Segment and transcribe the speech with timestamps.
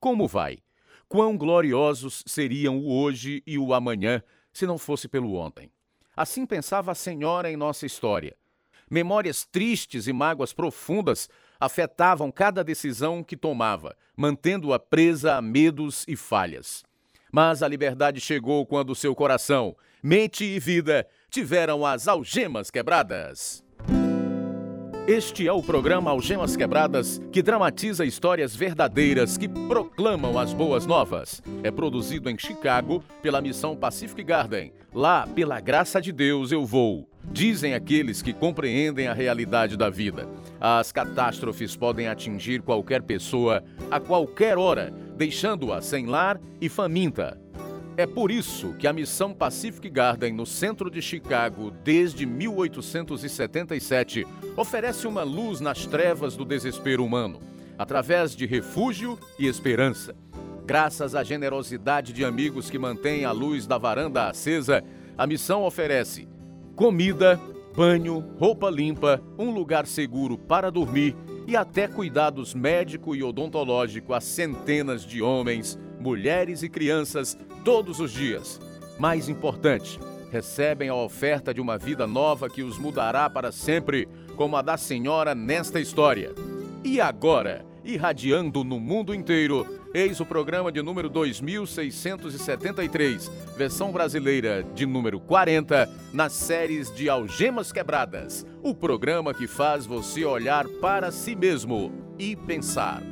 [0.00, 0.60] Como vai?
[1.06, 5.70] Quão gloriosos seriam o hoje e o amanhã se não fosse pelo ontem?
[6.16, 8.34] Assim pensava a senhora em nossa história.
[8.90, 11.28] Memórias tristes e mágoas profundas
[11.60, 16.82] afetavam cada decisão que tomava, mantendo-a presa a medos e falhas.
[17.30, 23.62] Mas a liberdade chegou quando seu coração, mente e vida tiveram as algemas quebradas.
[25.08, 31.42] Este é o programa Algemas Quebradas, que dramatiza histórias verdadeiras que proclamam as boas novas.
[31.62, 34.72] É produzido em Chicago pela missão Pacific Garden.
[34.94, 37.08] Lá, pela graça de Deus, eu vou.
[37.24, 40.28] Dizem aqueles que compreendem a realidade da vida.
[40.60, 47.40] As catástrofes podem atingir qualquer pessoa a qualquer hora, deixando-a sem lar e faminta.
[48.00, 54.26] É por isso que a missão Pacific Garden, no centro de Chicago, desde 1877,
[54.56, 57.40] oferece uma luz nas trevas do desespero humano,
[57.76, 60.16] através de refúgio e esperança.
[60.64, 64.82] Graças à generosidade de amigos que mantêm a luz da varanda acesa,
[65.18, 66.26] a missão oferece
[66.74, 67.38] comida,
[67.76, 71.14] banho, roupa limpa, um lugar seguro para dormir
[71.46, 78.10] e até cuidados médico e odontológico a centenas de homens, mulheres e crianças todos os
[78.10, 78.58] dias.
[78.98, 84.56] Mais importante, recebem a oferta de uma vida nova que os mudará para sempre, como
[84.56, 86.32] a da senhora nesta história.
[86.82, 94.86] E agora, irradiando no mundo inteiro, eis o programa de número 2673, versão brasileira de
[94.86, 101.34] número 40, nas séries de Algemas Quebradas, o programa que faz você olhar para si
[101.34, 103.02] mesmo e pensar.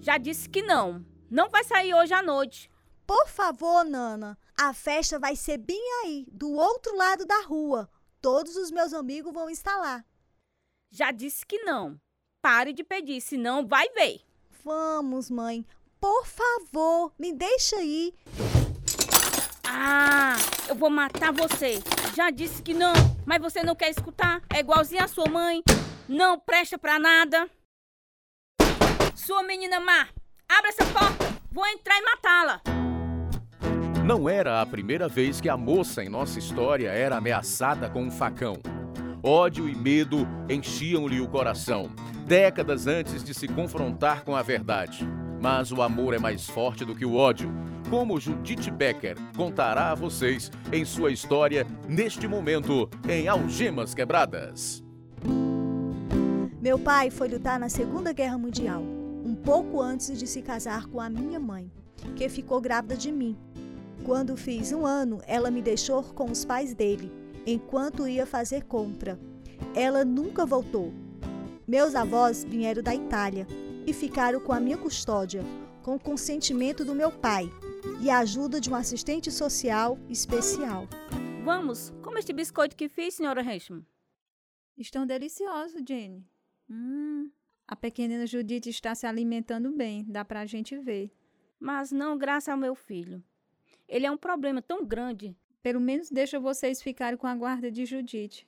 [0.00, 1.13] Já disse que não.
[1.34, 2.70] Não vai sair hoje à noite.
[3.04, 7.90] Por favor, Nana, a festa vai ser bem aí, do outro lado da rua.
[8.20, 10.04] Todos os meus amigos vão estar lá.
[10.92, 12.00] Já disse que não.
[12.40, 14.20] Pare de pedir, senão vai ver.
[14.62, 15.66] Vamos, mãe.
[16.00, 18.14] Por favor, me deixa ir.
[19.66, 20.36] Ah,
[20.68, 21.82] eu vou matar você.
[22.14, 22.92] Já disse que não,
[23.26, 24.40] mas você não quer escutar.
[24.54, 25.64] É igualzinho a sua mãe.
[26.08, 27.50] Não presta pra nada.
[29.16, 30.08] Sua menina má,
[30.48, 31.23] abre essa porta.
[31.54, 32.60] Vou entrar e matá-la.
[34.04, 38.10] Não era a primeira vez que a moça em nossa história era ameaçada com um
[38.10, 38.56] facão.
[39.22, 41.88] Ódio e medo enchiam-lhe o coração,
[42.26, 45.08] décadas antes de se confrontar com a verdade.
[45.40, 47.48] Mas o amor é mais forte do que o ódio,
[47.88, 54.82] como Judith Becker contará a vocês em sua história neste momento em Algemas Quebradas.
[56.60, 58.82] Meu pai foi lutar na Segunda Guerra Mundial,
[59.24, 61.72] um pouco antes de se casar com a minha mãe,
[62.14, 63.36] que ficou grávida de mim.
[64.04, 67.10] Quando fiz um ano, ela me deixou com os pais dele,
[67.46, 69.18] enquanto ia fazer compra.
[69.74, 70.92] Ela nunca voltou.
[71.66, 73.46] Meus avós vieram da Itália
[73.86, 75.42] e ficaram com a minha custódia,
[75.82, 77.50] com o consentimento do meu pai
[78.00, 80.86] e a ajuda de um assistente social especial.
[81.44, 83.86] Vamos, como este biscoito que fiz, senhora Henchman.
[84.76, 86.26] Estão deliciosos, Jenny.
[86.68, 87.30] Hum,
[87.66, 91.10] a pequenina Judith está se alimentando bem, dá pra gente ver.
[91.58, 93.22] Mas não graças ao meu filho.
[93.88, 95.36] Ele é um problema tão grande.
[95.62, 98.46] Pelo menos deixa vocês ficarem com a guarda de Judite.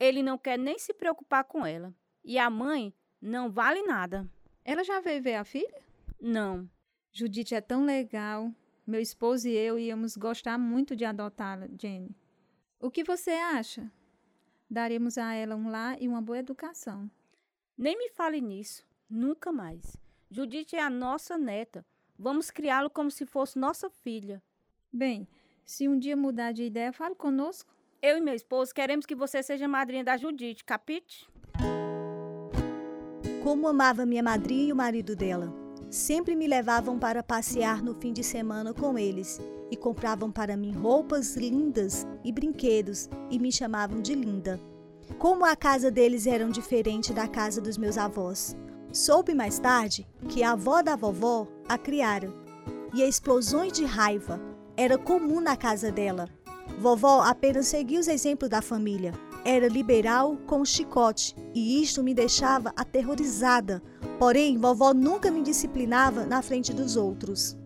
[0.00, 1.94] Ele não quer nem se preocupar com ela.
[2.24, 4.26] E a mãe não vale nada.
[4.64, 5.82] Ela já veio ver a filha?
[6.18, 6.68] Não.
[7.12, 8.50] Judite é tão legal.
[8.86, 12.16] Meu esposo e eu íamos gostar muito de adotá-la, Jenny.
[12.80, 13.90] O que você acha?
[14.70, 17.10] Daremos a ela um lar e uma boa educação.
[17.76, 18.84] Nem me fale nisso.
[19.10, 19.96] Nunca mais.
[20.30, 21.84] Judite é a nossa neta.
[22.16, 24.40] Vamos criá-lo como se fosse nossa filha.
[24.92, 25.26] Bem,
[25.64, 27.74] se um dia mudar de ideia, fale conosco.
[28.00, 31.28] Eu e meu esposo queremos que você seja madrinha da Judite, capite?
[33.42, 35.52] Como amava minha madrinha e o marido dela.
[35.90, 40.72] Sempre me levavam para passear no fim de semana com eles e compravam para mim
[40.72, 44.60] roupas lindas e brinquedos e me chamavam de linda.
[45.18, 48.56] Como a casa deles era diferente da casa dos meus avós.
[48.92, 52.32] Soube mais tarde que a avó da vovó a criara
[52.92, 54.40] e explosões de raiva
[54.76, 56.28] era comum na casa dela.
[56.78, 59.12] Vovó apenas seguia os exemplos da família.
[59.44, 63.82] Era liberal com chicote e isto me deixava aterrorizada.
[64.18, 67.56] Porém, vovó nunca me disciplinava na frente dos outros.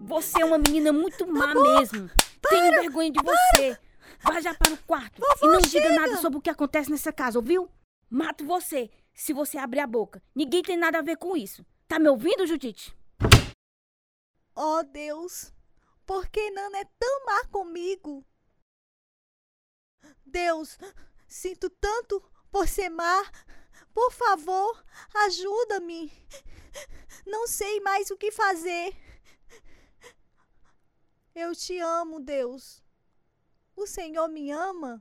[0.00, 2.10] Você é uma menina muito má mesmo.
[2.48, 3.78] Tenho vergonha de você.
[4.20, 5.88] Vá já para o quarto Vovó, e não chega.
[5.88, 7.70] diga nada sobre o que acontece nessa casa, ouviu?
[8.10, 10.22] Mato você se você abrir a boca.
[10.34, 11.64] Ninguém tem nada a ver com isso.
[11.86, 12.96] Tá me ouvindo, Judite?
[14.54, 15.52] Oh Deus,
[16.04, 18.24] por que Nana é tão má comigo?
[20.24, 20.78] Deus,
[21.26, 23.24] sinto tanto por ser má.
[23.94, 24.84] Por favor,
[25.26, 26.12] ajuda-me.
[27.26, 28.94] Não sei mais o que fazer.
[31.34, 32.82] Eu te amo, Deus.
[33.80, 35.00] O Senhor me ama?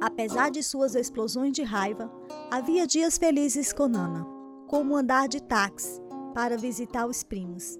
[0.00, 2.10] Apesar de suas explosões de raiva,
[2.50, 4.26] havia dias felizes com Nana,
[4.66, 6.00] como andar de táxi
[6.32, 7.78] para visitar os primos.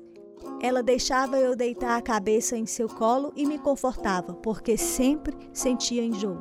[0.61, 6.05] Ela deixava eu deitar a cabeça em seu colo e me confortava, porque sempre sentia
[6.05, 6.37] enjoo.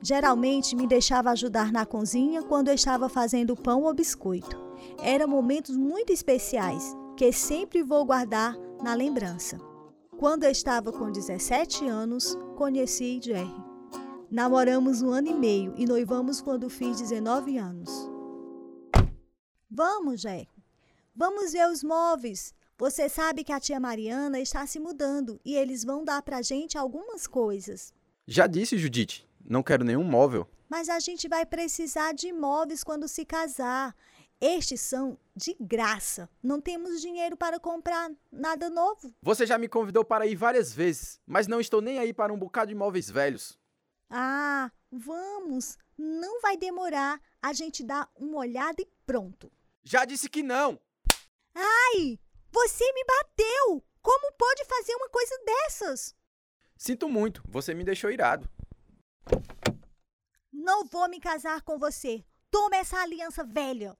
[0.00, 4.56] Geralmente me deixava ajudar na cozinha quando eu estava fazendo pão ou biscoito.
[5.02, 9.71] Eram momentos muito especiais que sempre vou guardar na lembrança.
[10.22, 13.50] Quando eu estava com 17 anos, conheci Jerry.
[14.30, 17.90] Namoramos um ano e meio e noivamos quando fiz 19 anos.
[19.68, 20.48] Vamos, Jerry.
[21.12, 22.54] Vamos ver os móveis.
[22.78, 26.78] Você sabe que a tia Mariana está se mudando e eles vão dar pra gente
[26.78, 27.92] algumas coisas.
[28.24, 30.46] Já disse, Judite, não quero nenhum móvel.
[30.68, 33.92] Mas a gente vai precisar de móveis quando se casar.
[34.42, 36.28] Estes são de graça.
[36.42, 39.14] Não temos dinheiro para comprar nada novo.
[39.22, 42.36] Você já me convidou para ir várias vezes, mas não estou nem aí para um
[42.36, 43.56] bocado de móveis velhos.
[44.10, 45.78] Ah, vamos.
[45.96, 47.20] Não vai demorar.
[47.40, 49.48] A gente dá uma olhada e pronto.
[49.84, 50.76] Já disse que não.
[51.54, 52.18] Ai,
[52.50, 53.84] você me bateu!
[54.02, 56.16] Como pode fazer uma coisa dessas?
[56.76, 58.50] Sinto muito, você me deixou irado.
[60.52, 62.24] Não vou me casar com você.
[62.50, 63.96] Toma essa aliança velha.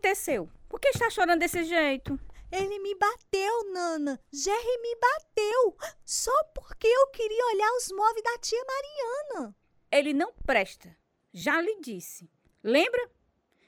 [0.00, 0.50] Aconteceu?
[0.68, 2.18] Por que está chorando desse jeito?
[2.50, 4.18] Ele me bateu, Nana.
[4.32, 5.76] Jerry me bateu.
[6.04, 9.54] Só porque eu queria olhar os móveis da tia Mariana.
[9.92, 10.96] Ele não presta.
[11.32, 12.28] Já lhe disse.
[12.62, 13.10] Lembra?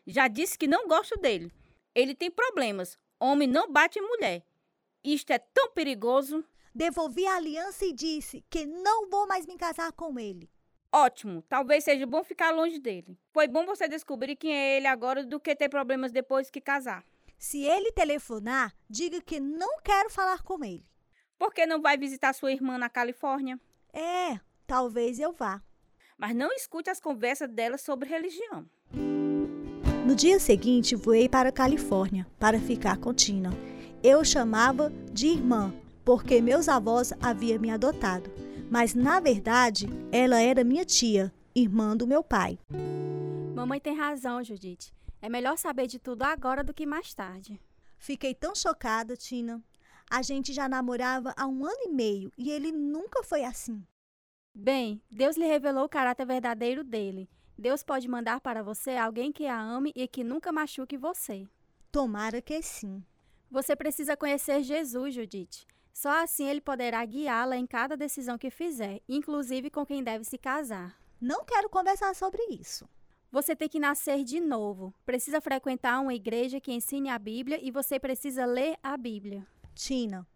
[0.06, 1.52] Já disse que não gosto dele.
[1.94, 2.99] Ele tem problemas.
[3.20, 4.44] Homem não bate em mulher.
[5.05, 6.44] Isto é tão perigoso.
[6.75, 10.50] Devolvi a aliança e disse que não vou mais me casar com ele.
[10.93, 11.43] Ótimo.
[11.49, 13.19] Talvez seja bom ficar longe dele.
[13.33, 17.03] Foi bom você descobrir quem é ele agora do que ter problemas depois que casar.
[17.39, 20.87] Se ele telefonar, diga que não quero falar com ele.
[21.39, 23.59] Por que não vai visitar sua irmã na Califórnia?
[23.93, 25.62] É, talvez eu vá.
[26.17, 28.69] Mas não escute as conversas dela sobre religião.
[30.06, 33.50] No dia seguinte, voei para a Califórnia para ficar com Tina.
[34.05, 35.75] Eu chamava de irmã,
[36.05, 38.31] porque meus avós haviam me adotado.
[38.73, 42.59] Mas, na verdade, ela era minha tia, irmã do meu pai.
[43.55, 44.95] Mamãe tem razão, Judite.
[45.21, 47.61] É melhor saber de tudo agora do que mais tarde.
[47.99, 49.63] Fiquei tão chocada, Tina.
[50.11, 53.85] A gente já namorava há um ano e meio e ele nunca foi assim.
[54.55, 57.29] Bem, Deus lhe revelou o caráter verdadeiro dele.
[57.59, 61.47] Deus pode mandar para você alguém que a ame e que nunca machuque você.
[61.91, 63.05] Tomara que sim.
[63.51, 65.67] Você precisa conhecer Jesus, Judite.
[65.93, 70.39] Só assim ele poderá guiá-la em cada decisão que fizer, inclusive com quem deve se
[70.39, 70.99] casar.
[71.21, 72.89] Não quero conversar sobre isso.
[73.31, 74.94] Você tem que nascer de novo.
[75.06, 79.47] Precisa frequentar uma igreja que ensine a Bíblia e você precisa ler a Bíblia.
[79.75, 80.27] Tina,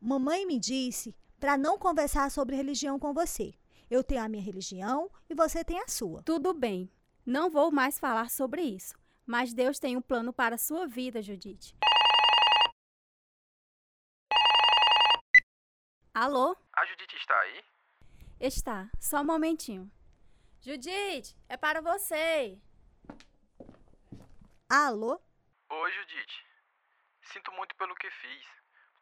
[0.00, 3.54] mamãe me disse para não conversar sobre religião com você.
[3.90, 6.22] Eu tenho a minha religião e você tem a sua.
[6.22, 6.90] Tudo bem.
[7.24, 8.94] Não vou mais falar sobre isso.
[9.26, 11.74] Mas Deus tem um plano para a sua vida, Judite.
[16.14, 16.56] Alô?
[16.72, 17.64] A Judite está aí?
[18.38, 18.88] Está.
[19.00, 19.90] Só um momentinho.
[20.60, 22.56] Judite, é para você.
[24.70, 25.20] Alô?
[25.70, 26.46] Oi, Judite.
[27.32, 28.46] Sinto muito pelo que fiz.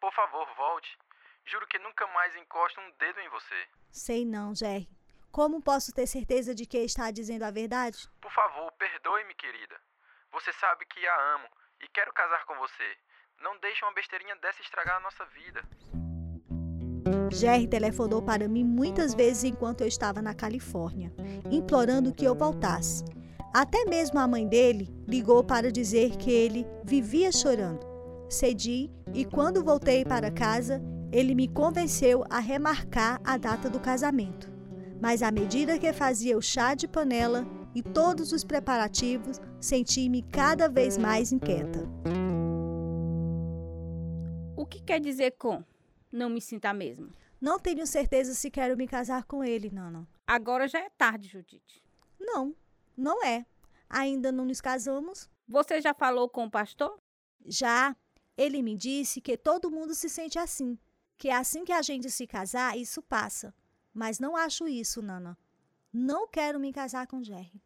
[0.01, 0.99] Por favor, volte.
[1.45, 3.69] Juro que nunca mais encosto um dedo em você.
[3.91, 4.89] Sei não, Jerry.
[5.31, 8.09] Como posso ter certeza de que está dizendo a verdade?
[8.23, 9.79] Por favor, perdoe-me, querida.
[10.31, 11.49] Você sabe que a amo
[11.83, 12.99] e quero casar com você.
[13.41, 15.63] Não deixe uma besteirinha dessa estragar a nossa vida.
[17.33, 21.13] Jerry telefonou para mim muitas vezes enquanto eu estava na Califórnia,
[21.51, 23.05] implorando que eu voltasse.
[23.53, 27.87] Até mesmo a mãe dele ligou para dizer que ele vivia chorando.
[28.29, 34.51] Cedi e, quando voltei para casa, ele me convenceu a remarcar a data do casamento.
[35.01, 40.69] Mas à medida que fazia o chá de panela e todos os preparativos, senti-me cada
[40.69, 41.87] vez mais inquieta.
[44.57, 45.63] O que quer dizer com
[46.13, 47.13] não me sinta mesmo?
[47.41, 50.07] Não tenho certeza se quero me casar com ele, Nana.
[50.27, 51.83] Agora já é tarde, Judite.
[52.21, 52.55] Não,
[52.97, 53.45] não é.
[53.89, 55.29] Ainda não nos casamos?
[55.49, 56.97] Você já falou com o pastor?
[57.45, 57.97] Já.
[58.37, 60.79] Ele me disse que todo mundo se sente assim.
[61.19, 63.55] Que assim que a gente se casar, isso passa.
[63.93, 65.37] Mas não acho isso, Nana.
[65.93, 67.63] Não quero me casar com Jerry.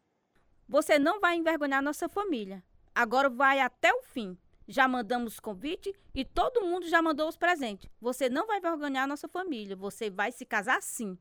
[0.69, 2.65] Você não vai envergonhar nossa família.
[2.95, 4.37] Agora vai até o fim.
[4.69, 7.89] Já mandamos convite e todo mundo já mandou os presentes.
[8.01, 9.77] Você não vai vergonhar a nossa família.
[9.77, 11.17] Você vai se casar sim.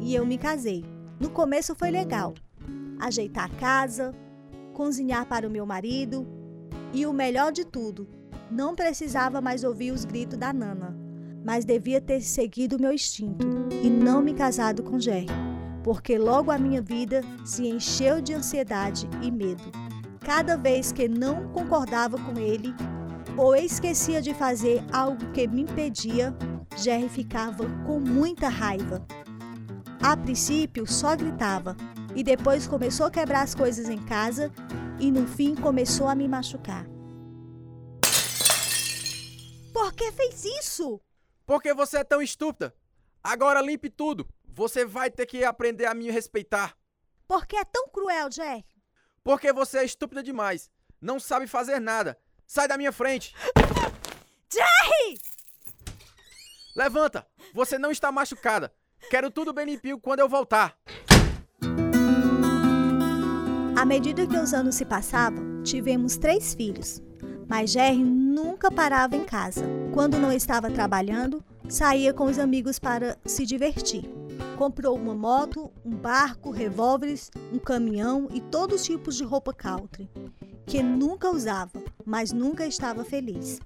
[0.00, 0.84] E eu me casei.
[1.20, 2.34] No começo foi legal.
[2.98, 4.14] Ajeitar a casa,
[4.72, 6.26] cozinhar para o meu marido
[6.92, 8.08] e o melhor de tudo,
[8.50, 10.96] não precisava mais ouvir os gritos da Nana,
[11.44, 13.46] mas devia ter seguido o meu instinto
[13.82, 15.26] e não me casado com Jerry,
[15.82, 19.64] porque logo a minha vida se encheu de ansiedade e medo.
[20.26, 22.74] Cada vez que não concordava com ele
[23.38, 26.36] ou esquecia de fazer algo que me impedia,
[26.76, 29.06] Jerry ficava com muita raiva.
[30.02, 31.76] A princípio só gritava
[32.12, 34.52] e depois começou a quebrar as coisas em casa
[34.98, 36.84] e no fim começou a me machucar.
[39.72, 41.00] Por que fez isso?
[41.46, 42.74] Porque você é tão estúpida.
[43.22, 44.28] Agora limpe tudo.
[44.48, 46.76] Você vai ter que aprender a me respeitar.
[47.28, 48.64] Por que é tão cruel, Jerry?
[49.26, 50.70] Porque você é estúpida demais.
[51.00, 52.16] Não sabe fazer nada.
[52.46, 53.34] Sai da minha frente.
[54.48, 55.18] Jerry!
[56.76, 57.26] Levanta.
[57.52, 58.72] Você não está machucada.
[59.10, 60.78] Quero tudo bem limpinho quando eu voltar.
[63.76, 67.02] À medida que os anos se passavam, tivemos três filhos.
[67.48, 69.66] Mas Jerry nunca parava em casa.
[69.92, 74.08] Quando não estava trabalhando, saía com os amigos para se divertir.
[74.56, 80.08] Comprou uma moto, um barco, revólveres, um caminhão e todos os tipos de roupa country,
[80.66, 83.60] que nunca usava, mas nunca estava feliz.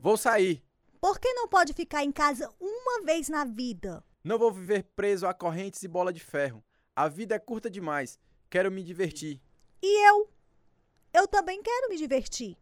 [0.00, 0.64] Vou sair.
[1.00, 4.02] Por que não pode ficar em casa uma vez na vida?
[4.24, 6.64] Não vou viver preso a correntes e bola de ferro.
[6.96, 8.18] A vida é curta demais.
[8.50, 9.40] Quero me divertir.
[9.80, 10.28] E eu?
[11.14, 12.56] Eu também quero me divertir.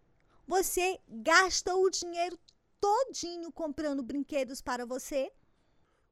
[0.46, 2.38] Você gasta o dinheiro
[2.78, 5.32] todinho comprando brinquedos para você?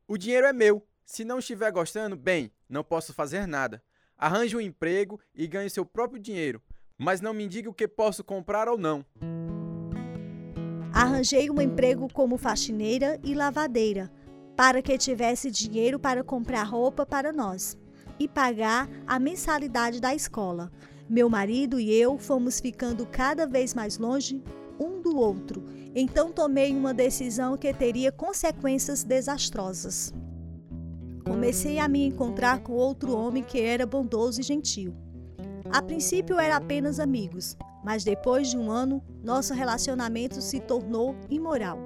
[0.09, 0.87] O dinheiro é meu.
[1.05, 3.83] Se não estiver gostando, bem, não posso fazer nada.
[4.17, 6.63] Arranje um emprego e ganhe seu próprio dinheiro,
[6.97, 9.05] mas não me diga o que posso comprar ou não.
[10.93, 14.11] Arranjei um emprego como faxineira e lavadeira,
[14.57, 17.77] para que tivesse dinheiro para comprar roupa para nós
[18.19, 20.71] e pagar a mensalidade da escola.
[21.09, 24.41] Meu marido e eu fomos ficando cada vez mais longe
[24.79, 25.65] um do outro,
[25.99, 30.13] então tomei uma decisão que teria consequências desastrosas.
[31.25, 34.95] Comecei a me encontrar com outro homem que era bondoso e gentil.
[35.73, 41.79] A princípio era apenas amigos, mas depois de um ano, nosso relacionamento se tornou imoral.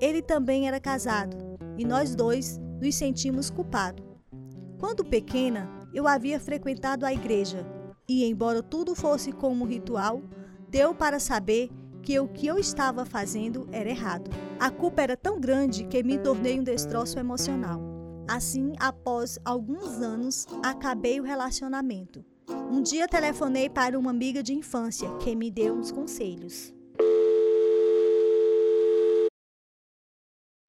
[0.00, 1.36] Ele também era casado
[1.78, 4.04] e nós dois nos sentimos culpados.
[4.80, 7.64] Quando pequena, eu havia frequentado a igreja
[8.08, 10.20] e, embora tudo fosse como um ritual,
[10.68, 11.70] deu para saber
[12.04, 14.30] que o que eu estava fazendo era errado.
[14.60, 17.80] A culpa era tão grande que me tornei um destroço emocional.
[18.28, 22.22] Assim, após alguns anos, acabei o relacionamento.
[22.70, 26.74] Um dia telefonei para uma amiga de infância que me deu uns conselhos.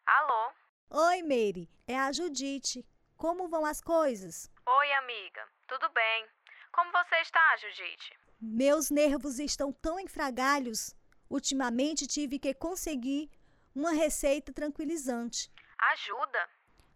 [0.08, 0.51] Alô?
[0.89, 2.86] Oi, Mary, é a Judite.
[3.18, 4.50] Como vão as coisas?
[4.65, 5.42] Oi, amiga.
[5.68, 6.25] Tudo bem?
[6.72, 8.18] Como você está, Judite?
[8.39, 10.95] Meus nervos estão tão em frangalhos.
[11.29, 13.29] Ultimamente tive que conseguir
[13.74, 15.51] uma receita tranquilizante.
[15.77, 16.50] Ajuda?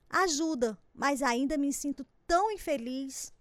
[0.10, 3.34] Ajuda, mas ainda me sinto tão infeliz.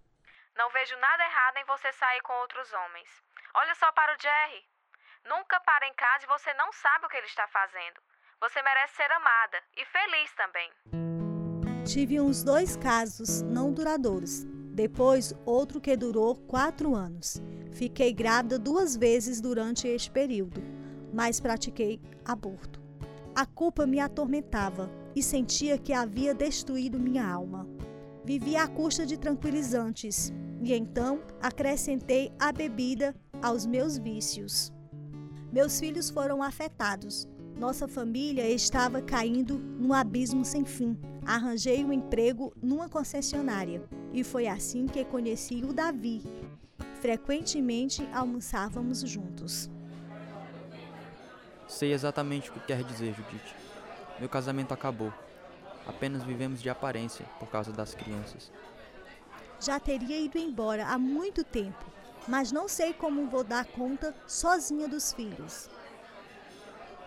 [0.56, 3.08] Não vejo nada errado em você sair com outros homens.
[3.54, 4.64] Olha só para o Jerry.
[5.24, 8.00] Nunca para em casa e você não sabe o que ele está fazendo.
[8.40, 10.72] Você merece ser amada e feliz também.
[11.84, 14.44] Tive uns dois casos não duradouros.
[14.74, 17.42] Depois, outro que durou quatro anos.
[17.72, 20.60] Fiquei grávida duas vezes durante este período,
[21.12, 22.80] mas pratiquei aborto.
[23.34, 27.68] A culpa me atormentava e sentia que havia destruído minha alma.
[28.24, 34.72] Vivia à custa de tranquilizantes e então acrescentei a bebida aos meus vícios.
[35.52, 37.28] Meus filhos foram afetados.
[37.58, 40.98] Nossa família estava caindo num abismo sem fim.
[41.24, 46.22] Arranjei um emprego numa concessionária e foi assim que conheci o Davi.
[47.00, 49.70] Frequentemente almoçávamos juntos.
[51.68, 53.54] Sei exatamente o que quer dizer, Judite.
[54.18, 55.12] Meu casamento acabou.
[55.86, 58.50] Apenas vivemos de aparência por causa das crianças.
[59.60, 61.84] Já teria ido embora há muito tempo,
[62.26, 65.68] mas não sei como vou dar conta sozinha dos filhos.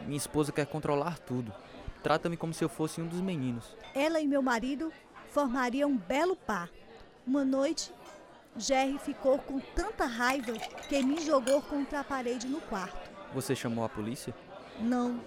[0.01, 1.51] Minha esposa quer controlar tudo.
[2.03, 3.75] Trata-me como se eu fosse um dos meninos.
[3.93, 4.91] Ela e meu marido
[5.29, 6.69] formariam um belo par.
[7.25, 7.93] Uma noite,
[8.57, 10.53] Jerry ficou com tanta raiva
[10.89, 13.09] que me jogou contra a parede no quarto.
[13.33, 14.33] Você chamou a polícia?
[14.81, 15.21] Não.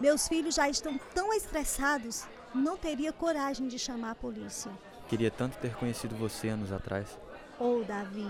[0.00, 2.24] Meus filhos já estão tão estressados,
[2.54, 4.70] não teria coragem de chamar a polícia.
[5.08, 7.18] Queria tanto ter conhecido você anos atrás.
[7.58, 8.28] Oh, Davi,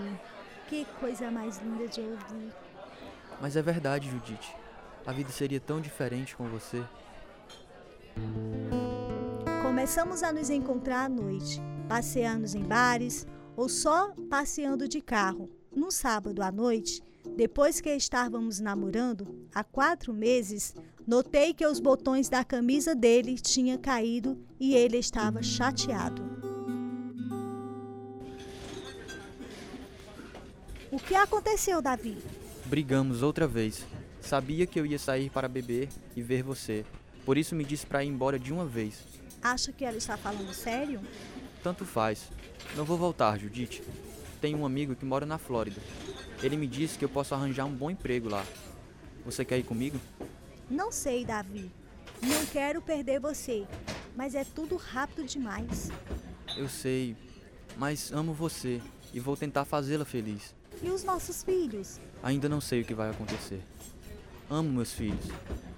[0.67, 2.53] que coisa mais linda de ouvir.
[3.41, 4.55] Mas é verdade, Judite.
[5.05, 6.83] A vida seria tão diferente com você.
[9.61, 15.49] Começamos a nos encontrar à noite, passeando em bares ou só passeando de carro.
[15.75, 17.03] Num sábado à noite,
[17.35, 23.77] depois que estávamos namorando, há quatro meses, notei que os botões da camisa dele tinham
[23.77, 26.23] caído e ele estava chateado.
[30.91, 32.17] O que aconteceu, Davi?
[32.65, 33.85] Brigamos outra vez.
[34.21, 36.85] Sabia que eu ia sair para beber e ver você.
[37.25, 39.03] Por isso me disse para ir embora de uma vez.
[39.41, 41.01] Acha que ela está falando sério?
[41.61, 42.29] Tanto faz.
[42.75, 43.83] Não vou voltar, Judite.
[44.39, 45.81] Tenho um amigo que mora na Flórida.
[46.45, 48.45] Ele me disse que eu posso arranjar um bom emprego lá.
[49.25, 49.99] Você quer ir comigo?
[50.69, 51.71] Não sei, Davi.
[52.21, 53.65] Não quero perder você,
[54.15, 55.89] mas é tudo rápido demais.
[56.55, 57.17] Eu sei,
[57.75, 58.79] mas amo você
[59.11, 60.53] e vou tentar fazê-la feliz.
[60.83, 61.99] E os nossos filhos?
[62.21, 63.63] Ainda não sei o que vai acontecer.
[64.47, 65.25] Amo meus filhos,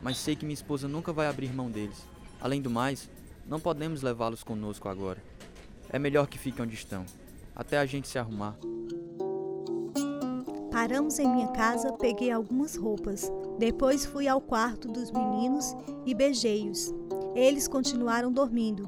[0.01, 2.03] mas sei que minha esposa nunca vai abrir mão deles.
[2.41, 3.09] Além do mais,
[3.47, 5.23] não podemos levá-los conosco agora.
[5.89, 7.05] É melhor que fiquem onde estão,
[7.55, 8.57] até a gente se arrumar.
[10.77, 13.31] Paramos em minha casa, peguei algumas roupas.
[13.57, 16.93] Depois fui ao quarto dos meninos e beijei-os.
[17.33, 18.87] Eles continuaram dormindo.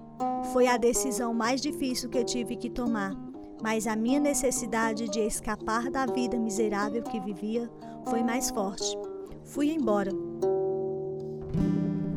[0.53, 3.15] Foi a decisão mais difícil que tive que tomar,
[3.59, 7.67] mas a minha necessidade de escapar da vida miserável que vivia
[8.07, 8.95] foi mais forte.
[9.43, 10.11] Fui embora.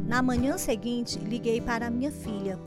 [0.06, 2.60] Na manhã seguinte, liguei para minha filha.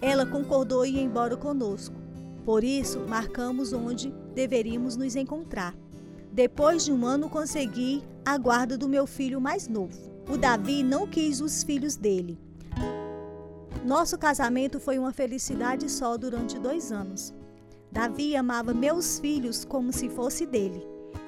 [0.00, 1.96] Ela concordou em ir embora conosco.
[2.44, 5.81] Por isso, marcamos onde deveríamos nos encontrar.
[6.32, 10.10] Depois de um ano, consegui a guarda do meu filho mais novo.
[10.30, 12.38] O Davi não quis os filhos dele.
[13.84, 17.34] Nosso casamento foi uma felicidade só durante dois anos.
[17.90, 20.82] Davi amava meus filhos como se fosse dele,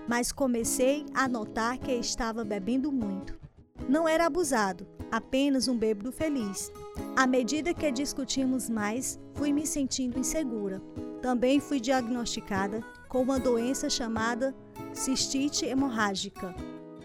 [0.08, 3.38] mas comecei a notar que estava bebendo muito.
[3.86, 6.72] Não era abusado, apenas um bêbado feliz.
[7.14, 10.80] À medida que discutimos mais, fui me sentindo insegura.
[11.20, 14.54] Também fui diagnosticada com uma doença chamada
[14.92, 16.54] cistite hemorrágica.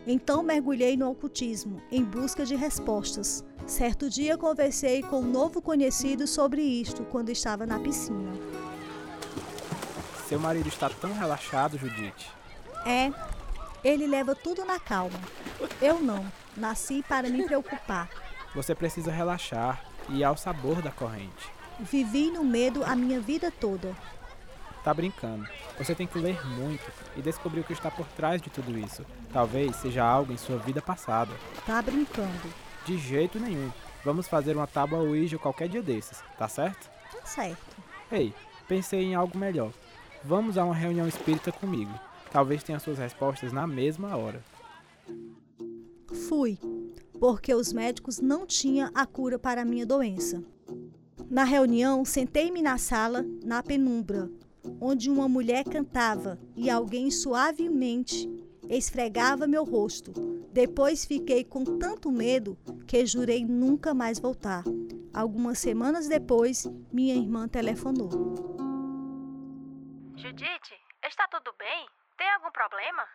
[0.05, 3.43] Então mergulhei no ocultismo em busca de respostas.
[3.67, 8.32] Certo dia conversei com um novo conhecido sobre isto quando estava na piscina.
[10.27, 12.32] Seu marido está tão relaxado, Judite.
[12.86, 13.12] É,
[13.84, 15.19] ele leva tudo na calma.
[15.82, 16.25] Eu não.
[16.55, 18.10] Nasci para me preocupar.
[18.55, 21.51] Você precisa relaxar e ir ao sabor da corrente.
[21.79, 23.95] Vivi no medo a minha vida toda.
[24.84, 25.48] Tá brincando.
[25.78, 29.06] Você tem que ler muito e descobrir o que está por trás de tudo isso.
[29.32, 31.32] Talvez seja algo em sua vida passada.
[31.65, 32.54] Tá brincando.
[32.86, 33.70] De jeito nenhum.
[34.04, 36.89] Vamos fazer uma tábua Ouija qualquer dia desses, tá certo?
[37.12, 37.78] Tá certo.
[38.12, 38.34] Ei,
[38.68, 39.72] pensei em algo melhor.
[40.24, 41.92] Vamos a uma reunião espírita comigo.
[42.32, 44.44] Talvez tenha suas respostas na mesma hora.
[46.28, 46.58] Fui,
[47.20, 50.42] porque os médicos não tinham a cura para a minha doença.
[51.30, 54.30] Na reunião, sentei-me na sala, na penumbra,
[54.79, 58.27] onde uma mulher cantava e alguém suavemente
[58.69, 60.13] esfregava meu rosto.
[60.51, 64.63] Depois fiquei com tanto medo que jurei nunca mais voltar.
[65.13, 68.10] Algumas semanas depois, minha irmã telefonou.
[70.15, 71.88] Judite, está tudo bem?
[72.17, 73.08] Tem algum problema?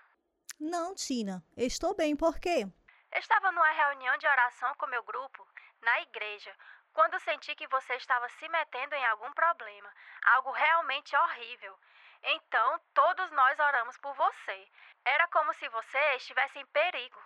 [0.59, 2.67] Não, Tina, estou bem, por quê?
[3.15, 5.47] Estava numa reunião de oração com meu grupo,
[5.83, 6.51] na igreja,
[6.95, 9.91] quando senti que você estava se metendo em algum problema,
[10.37, 11.77] algo realmente horrível.
[12.23, 14.67] Então, todos nós oramos por você.
[15.05, 17.21] Era como se você estivesse em perigo.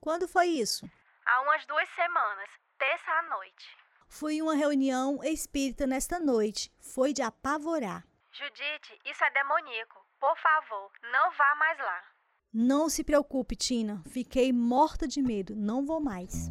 [0.00, 0.90] Quando foi isso?
[1.26, 3.78] Há umas duas semanas, terça à noite.
[4.08, 6.72] Fui em uma reunião espírita nesta noite.
[6.80, 8.02] Foi de apavorar.
[8.32, 10.04] Judite, isso é demoníaco.
[10.18, 12.04] Por favor, não vá mais lá.
[12.52, 14.02] Não se preocupe, Tina.
[14.08, 15.54] Fiquei morta de medo.
[15.54, 16.48] Não vou mais.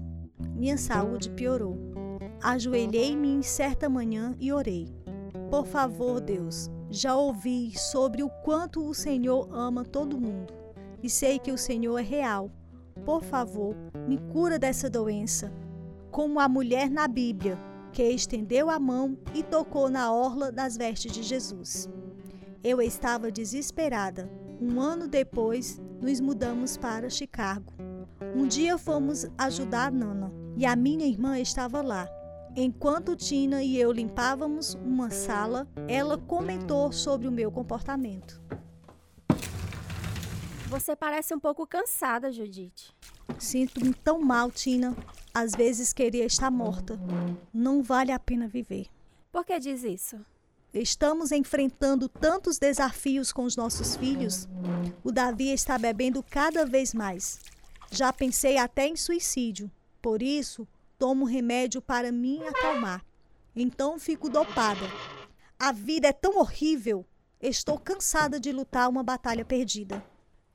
[0.55, 1.88] Minha saúde piorou.
[2.41, 4.87] Ajoelhei-me em certa manhã e orei.
[5.49, 10.53] Por favor, Deus, já ouvi sobre o quanto o Senhor ama todo mundo
[11.01, 12.51] e sei que o Senhor é real.
[13.05, 13.75] Por favor,
[14.07, 15.51] me cura dessa doença,
[16.11, 17.57] como a mulher na Bíblia,
[17.91, 21.89] que estendeu a mão e tocou na orla das vestes de Jesus.
[22.63, 24.29] Eu estava desesperada.
[24.61, 27.73] Um ano depois, nos mudamos para Chicago.
[28.35, 32.07] Um dia fomos ajudar a Nana e a minha irmã estava lá.
[32.55, 38.41] Enquanto Tina e eu limpávamos uma sala, ela comentou sobre o meu comportamento.
[40.67, 42.95] Você parece um pouco cansada, Judite.
[43.37, 44.95] Sinto-me tão mal, Tina.
[45.33, 46.99] Às vezes queria estar morta.
[47.53, 48.87] Não vale a pena viver.
[49.31, 50.19] Por que diz isso?
[50.73, 54.47] Estamos enfrentando tantos desafios com os nossos filhos.
[55.03, 57.39] O Davi está bebendo cada vez mais.
[57.91, 59.71] Já pensei até em suicídio.
[60.01, 60.67] Por isso,
[60.99, 63.03] tomo remédio para me acalmar.
[63.55, 64.85] Então fico dopada.
[65.57, 67.05] A vida é tão horrível.
[67.41, 70.03] Estou cansada de lutar uma batalha perdida.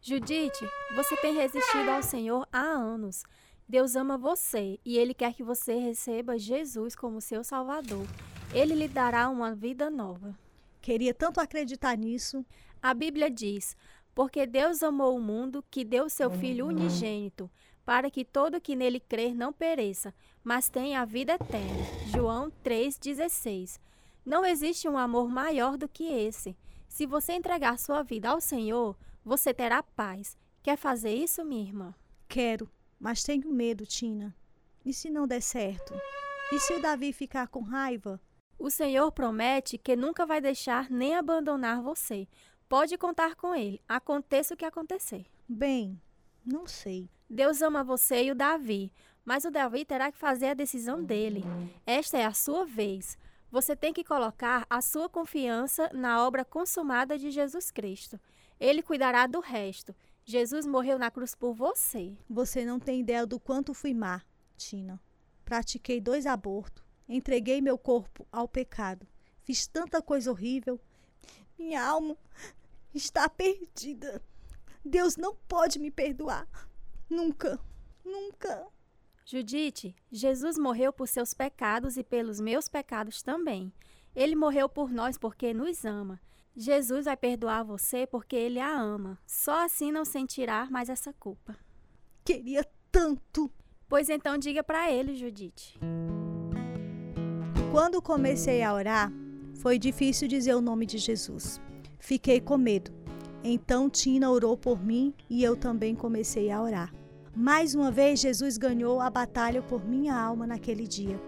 [0.03, 3.25] Judite, você tem resistido ao Senhor há anos.
[3.67, 8.07] Deus ama você e Ele quer que você receba Jesus como seu Salvador.
[8.53, 10.39] Ele lhe dará uma vida nova.
[10.83, 12.45] Queria tanto acreditar nisso.
[12.83, 13.75] A Bíblia diz:
[14.15, 17.51] Porque Deus amou o mundo que deu seu Filho unigênito,
[17.85, 21.85] para que todo que nele crer não pereça, mas tenha a vida eterna.
[22.07, 23.79] João 3,16.
[24.25, 26.57] Não existe um amor maior do que esse.
[26.89, 30.37] Se você entregar sua vida ao Senhor, você terá paz.
[30.63, 31.95] Quer fazer isso, minha irmã?
[32.29, 34.35] Quero, mas tenho medo, Tina.
[34.85, 35.95] E se não der certo?
[36.53, 38.21] E se o Davi ficar com raiva?
[38.59, 42.29] O Senhor promete que nunca vai deixar nem abandonar você.
[42.69, 45.27] Pode contar com ele, aconteça o que acontecer.
[45.49, 46.01] Bem,
[46.45, 47.11] não sei.
[47.29, 48.93] Deus ama você e o Davi,
[49.25, 51.43] mas o Davi terá que fazer a decisão dele.
[51.87, 53.17] Esta é a sua vez.
[53.51, 58.21] Você tem que colocar a sua confiança na obra consumada de Jesus Cristo.
[58.59, 59.95] Ele cuidará do resto.
[60.25, 62.17] Jesus morreu na cruz por você.
[62.29, 64.23] Você não tem ideia do quanto fui má,
[64.57, 65.01] Tina.
[65.45, 69.07] Pratiquei dois abortos, entreguei meu corpo ao pecado,
[69.43, 70.81] fiz tanta coisa horrível.
[71.59, 72.17] Minha alma
[72.95, 74.23] está perdida.
[74.85, 76.49] Deus não pode me perdoar.
[77.09, 77.61] Nunca,
[78.05, 78.67] nunca.
[79.25, 83.73] Judite, Jesus morreu por seus pecados e pelos meus pecados também.
[84.15, 86.21] Ele morreu por nós porque nos ama.
[86.57, 89.19] Jesus vai perdoar você porque ele a ama.
[89.27, 91.57] Só assim não sentirá mais essa culpa.
[92.25, 93.51] Queria tanto.
[93.89, 95.79] Pois então diga para ele, Judite.
[97.73, 99.11] Quando comecei a orar,
[99.57, 101.61] foi difícil dizer o nome de Jesus.
[101.99, 102.93] Fiquei com medo.
[103.47, 106.91] Então Tina orou por mim e eu também comecei a orar.
[107.37, 111.21] Mais uma vez, Jesus ganhou a batalha por minha alma naquele dia.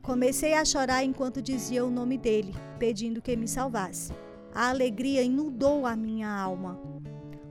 [0.00, 4.12] Comecei a chorar enquanto dizia o nome dele, pedindo que me salvasse.
[4.54, 6.78] A alegria inundou a minha alma.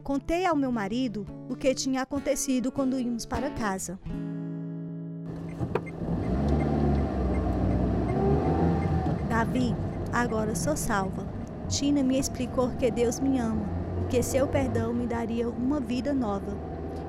[0.02, 4.00] Contei ao meu marido o que tinha acontecido quando íamos para casa.
[9.28, 9.76] Davi,
[10.14, 11.28] agora sou salva.
[11.68, 13.75] Tina me explicou que Deus me ama
[14.06, 16.58] e que seu perdão me daria uma vida nova.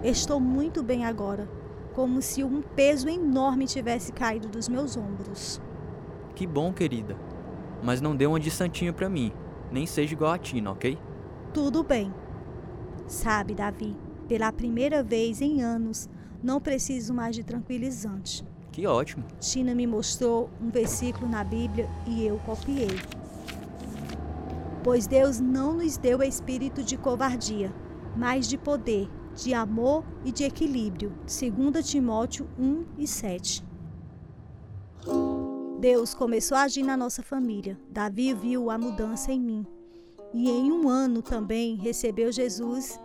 [0.03, 1.49] Estou muito bem agora,
[1.95, 5.61] como se um peso enorme tivesse caído dos meus ombros.
[6.35, 7.17] Que bom, querida.
[7.83, 9.33] Mas não dê uma de santinho para mim
[9.71, 10.99] nem seja igual a Tina, ok?
[11.53, 12.13] Tudo bem.
[13.07, 13.97] Sabe, Davi,
[14.29, 16.09] pela primeira vez em anos,
[16.43, 18.45] não preciso mais de tranquilizante.
[18.73, 19.25] Que ótimo.
[19.41, 22.89] Tina me mostrou um versículo na Bíblia e eu copiei.
[24.87, 27.75] Pois Deus não nos deu espírito de covardia,
[28.17, 31.13] mas de poder, de amor e de equilíbrio.
[31.27, 33.65] 2 Timóteo 1 e 7.
[35.81, 37.77] Deus começou a agir na nossa família.
[37.91, 39.67] Davi viu a mudança em mim.
[40.33, 43.01] E em um ano também recebeu Jesus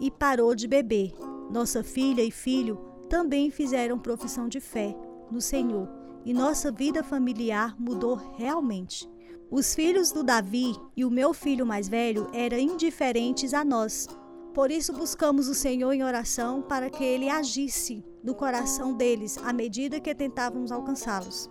[0.00, 1.14] e parou de beber.
[1.48, 2.76] Nossa filha e filho
[3.08, 4.96] também fizeram profissão de fé
[5.30, 5.88] no Senhor.
[6.24, 9.08] E nossa vida familiar mudou realmente.
[9.50, 14.06] Os filhos do Davi e o meu filho mais velho eram indiferentes a nós.
[14.54, 19.52] Por isso buscamos o Senhor em oração para que ele agisse no coração deles à
[19.52, 21.50] medida que tentávamos alcançá-los.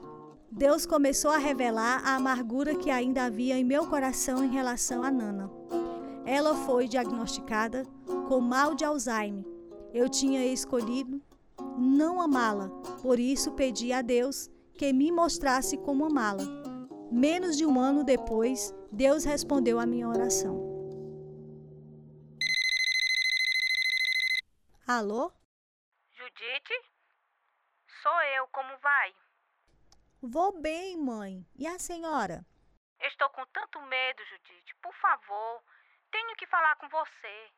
[0.49, 5.11] Deus começou a revelar a amargura que ainda havia em meu coração em relação a
[5.11, 5.51] Nana.
[6.25, 7.83] Ela foi diagnosticada
[8.29, 9.45] com mal de Alzheimer.
[9.93, 11.21] Eu tinha escolhido
[11.77, 12.69] não amá-la,
[13.01, 16.68] por isso pedi a Deus que me mostrasse como amá-la.
[17.11, 20.53] Menos de um ano depois, Deus respondeu à minha oração.
[24.87, 25.33] Alô?
[26.11, 26.73] Judite?
[28.03, 29.15] Sou eu, como vai?
[30.21, 31.43] Vou bem, mãe.
[31.57, 32.45] E a senhora?
[32.99, 34.75] Estou com tanto medo, Judite.
[34.75, 35.63] Por favor,
[36.11, 37.51] tenho que falar com você.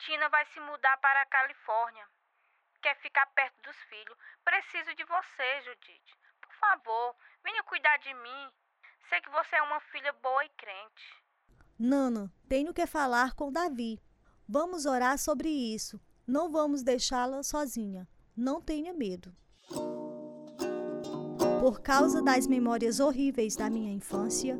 [0.00, 2.06] Tina vai se mudar para a Califórnia.
[2.82, 4.18] Quer ficar perto dos filhos.
[4.44, 6.14] Preciso de você, Judite.
[6.42, 8.52] Por favor, venha cuidar de mim.
[9.08, 11.22] Sei que você é uma filha boa e crente.
[11.78, 14.00] Nana, tenho que falar com Davi.
[14.48, 16.00] Vamos orar sobre isso.
[16.26, 18.08] Não vamos deixá-la sozinha.
[18.36, 19.34] Não tenha medo.
[21.60, 24.58] Por causa das memórias horríveis da minha infância,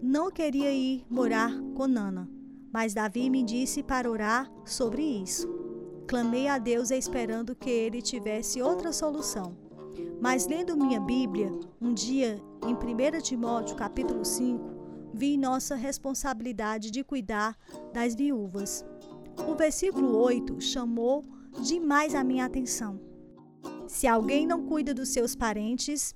[0.00, 2.28] não queria ir morar com Nana,
[2.72, 5.48] mas Davi me disse para orar sobre isso.
[6.06, 9.56] Clamei a Deus esperando que ele tivesse outra solução.
[10.20, 17.04] Mas lendo minha Bíblia, um dia em 1 Timóteo capítulo 5, vi nossa responsabilidade de
[17.04, 17.56] cuidar
[17.92, 18.84] das viúvas.
[19.48, 21.24] O versículo 8 chamou
[21.62, 23.00] demais a minha atenção.
[23.86, 26.14] Se alguém não cuida dos seus parentes,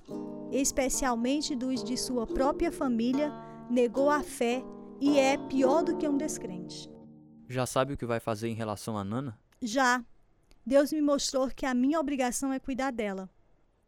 [0.51, 3.31] especialmente dos de sua própria família,
[3.69, 4.63] negou a fé
[5.01, 6.89] e é pior do que um descrente.
[7.47, 9.39] Já sabe o que vai fazer em relação a Nana?
[9.61, 10.03] Já.
[10.65, 13.29] Deus me mostrou que a minha obrigação é cuidar dela.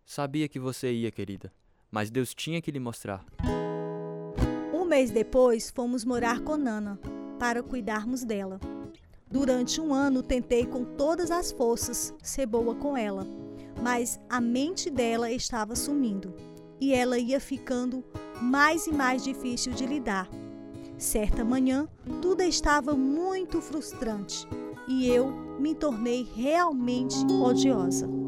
[0.06, 1.52] Sabia que você ia, querida,
[1.96, 3.26] mas Deus tinha que lhe mostrar.
[4.74, 7.00] Um mês depois, fomos morar com Nana
[7.40, 8.60] para cuidarmos dela.
[9.32, 13.26] Durante um ano, tentei com todas as forças ser boa com ela,
[13.82, 16.36] mas a mente dela estava sumindo
[16.82, 18.04] e ela ia ficando
[18.42, 20.30] mais e mais difícil de lidar.
[20.98, 21.88] Certa manhã,
[22.22, 24.46] tudo estava muito frustrante
[24.86, 28.25] e eu me tornei realmente odiosa.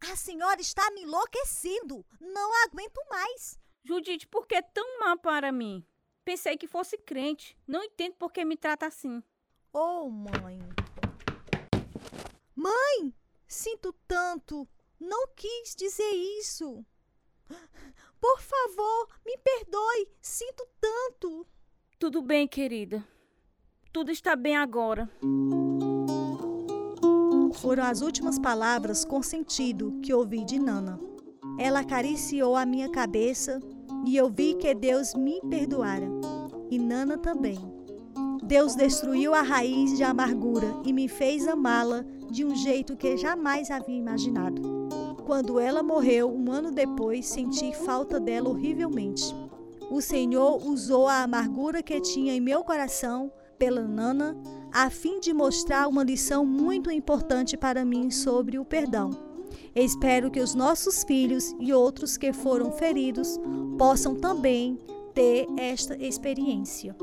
[0.00, 2.04] A senhora está me enlouquecendo.
[2.20, 3.58] Não aguento mais.
[3.84, 5.84] Judite, por que tão má para mim?
[6.24, 7.56] Pensei que fosse crente.
[7.66, 9.22] Não entendo por que me trata assim.
[9.72, 10.58] Oh, mãe.
[12.54, 13.14] Mãe,
[13.46, 14.68] sinto tanto.
[14.98, 16.84] Não quis dizer isso.
[18.20, 20.08] Por favor, me perdoe.
[20.20, 21.46] Sinto tanto.
[21.98, 23.06] Tudo bem, querida.
[23.92, 25.08] Tudo está bem agora.
[27.60, 31.00] Foram as últimas palavras com sentido que ouvi de Nana.
[31.58, 33.60] Ela acariciou a minha cabeça
[34.04, 36.06] e eu vi que Deus me perdoara.
[36.70, 37.58] E Nana também.
[38.42, 43.70] Deus destruiu a raiz de amargura e me fez amá-la de um jeito que jamais
[43.70, 44.62] havia imaginado.
[45.24, 49.34] Quando ela morreu, um ano depois, senti falta dela horrivelmente.
[49.90, 54.36] O Senhor usou a amargura que tinha em meu coração pela Nana
[54.76, 59.08] a fim de mostrar uma lição muito importante para mim sobre o perdão.
[59.74, 63.40] Espero que os nossos filhos e outros que foram feridos
[63.78, 64.76] possam também
[65.14, 66.94] ter esta experiência.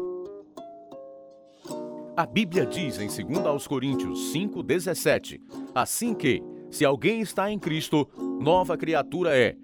[2.16, 5.42] A Bíblia diz em 2 aos Coríntios 5:17,
[5.74, 8.08] assim que, se alguém está em Cristo,
[8.40, 9.58] nova criatura é.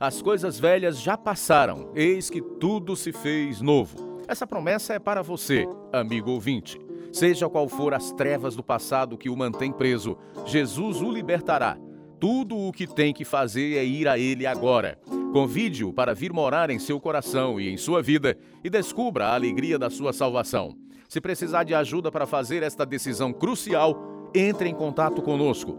[0.00, 4.20] As coisas velhas já passaram, eis que tudo se fez novo.
[4.26, 6.76] Essa promessa é para você, amigo ouvinte.
[7.12, 11.76] Seja qual for as trevas do passado que o mantém preso, Jesus o libertará.
[12.18, 14.98] Tudo o que tem que fazer é ir a Ele agora.
[15.32, 19.78] Convide-o para vir morar em seu coração e em sua vida e descubra a alegria
[19.78, 20.74] da sua salvação.
[21.08, 25.78] Se precisar de ajuda para fazer esta decisão crucial, entre em contato conosco.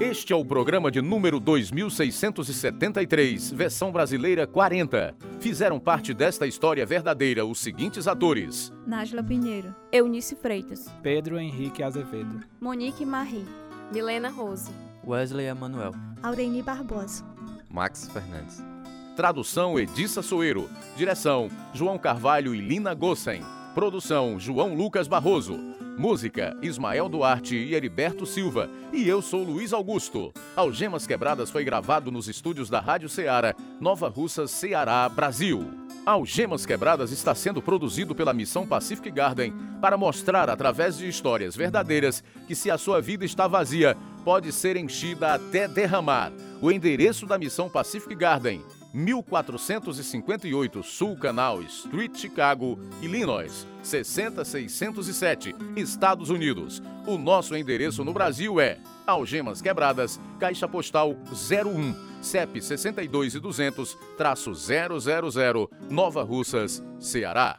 [0.00, 5.12] Este é o programa de número 2673, versão brasileira 40.
[5.40, 12.38] Fizeram parte desta história verdadeira os seguintes atores: Nájila Pinheiro, Eunice Freitas, Pedro Henrique Azevedo,
[12.60, 13.44] Monique Marie,
[13.92, 14.70] Milena Rose,
[15.04, 17.24] Wesley Emanuel, Aureni Barbosa,
[17.68, 18.67] Max Fernandes.
[19.18, 20.70] Tradução Edissa Soeiro.
[20.96, 23.42] Direção João Carvalho e Lina Gossen.
[23.74, 25.58] Produção João Lucas Barroso.
[25.98, 28.70] Música Ismael Duarte e Heriberto Silva.
[28.92, 30.32] E eu sou Luiz Augusto.
[30.54, 35.68] Algemas Quebradas foi gravado nos estúdios da Rádio Ceará, Nova Russas, Ceará, Brasil.
[36.06, 42.22] Algemas Quebradas está sendo produzido pela Missão Pacific Garden para mostrar, através de histórias verdadeiras,
[42.46, 46.30] que se a sua vida está vazia, pode ser enchida até derramar.
[46.62, 56.82] O endereço da Missão Pacific Garden 1458 Sul Canal Street, Chicago, Illinois, 60607, Estados Unidos.
[57.06, 63.96] O nosso endereço no Brasil é Algemas Quebradas, Caixa Postal 01, CEP 62 e 200,
[64.16, 67.58] traço 000, Nova Russas, Ceará.